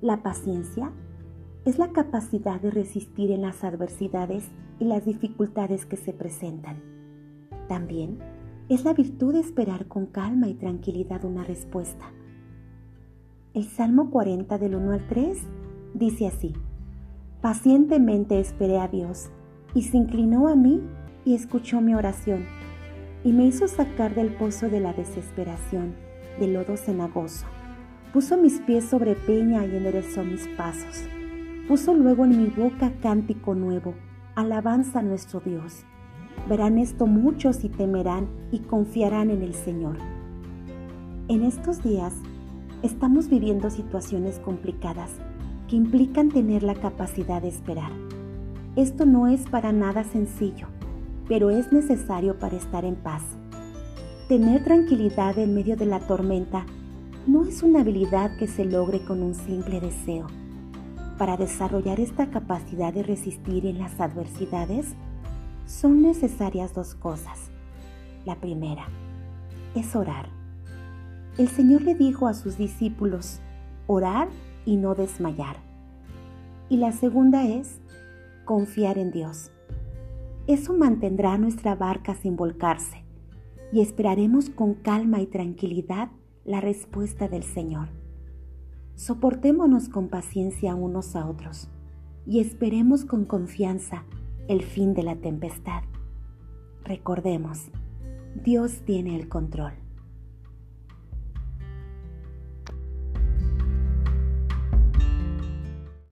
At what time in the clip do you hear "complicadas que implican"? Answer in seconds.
44.38-46.28